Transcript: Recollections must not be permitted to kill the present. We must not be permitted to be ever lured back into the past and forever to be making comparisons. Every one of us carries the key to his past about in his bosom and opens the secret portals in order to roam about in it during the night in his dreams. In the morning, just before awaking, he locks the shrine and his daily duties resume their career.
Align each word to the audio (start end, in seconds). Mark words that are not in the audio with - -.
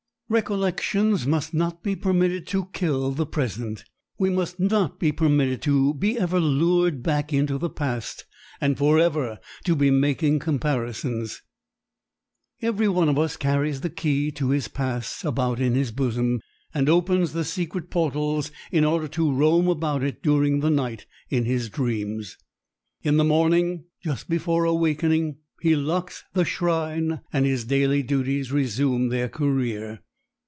Recollections 0.33 1.27
must 1.27 1.53
not 1.53 1.83
be 1.83 1.93
permitted 1.93 2.47
to 2.47 2.69
kill 2.71 3.11
the 3.11 3.25
present. 3.25 3.83
We 4.17 4.29
must 4.29 4.61
not 4.61 4.97
be 4.97 5.11
permitted 5.11 5.61
to 5.63 5.93
be 5.95 6.17
ever 6.17 6.39
lured 6.39 7.03
back 7.03 7.33
into 7.33 7.57
the 7.57 7.69
past 7.69 8.23
and 8.61 8.77
forever 8.77 9.39
to 9.65 9.75
be 9.75 9.91
making 9.91 10.39
comparisons. 10.39 11.41
Every 12.61 12.87
one 12.87 13.09
of 13.09 13.19
us 13.19 13.35
carries 13.35 13.81
the 13.81 13.89
key 13.89 14.31
to 14.31 14.51
his 14.51 14.69
past 14.69 15.25
about 15.25 15.59
in 15.59 15.75
his 15.75 15.91
bosom 15.91 16.39
and 16.73 16.87
opens 16.87 17.33
the 17.33 17.43
secret 17.43 17.89
portals 17.89 18.51
in 18.71 18.85
order 18.85 19.09
to 19.09 19.33
roam 19.33 19.67
about 19.67 20.01
in 20.01 20.07
it 20.07 20.23
during 20.23 20.61
the 20.61 20.69
night 20.69 21.07
in 21.29 21.43
his 21.43 21.67
dreams. 21.67 22.37
In 23.03 23.17
the 23.17 23.25
morning, 23.25 23.83
just 24.01 24.29
before 24.29 24.63
awaking, 24.63 25.39
he 25.59 25.75
locks 25.75 26.23
the 26.31 26.45
shrine 26.45 27.19
and 27.33 27.45
his 27.45 27.65
daily 27.65 28.01
duties 28.01 28.49
resume 28.49 29.09
their 29.09 29.27
career. 29.27 29.99